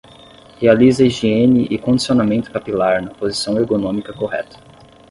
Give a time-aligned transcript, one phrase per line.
[0.61, 4.55] Realiza higiene e condicionamento capilar na posição ergonômica correta.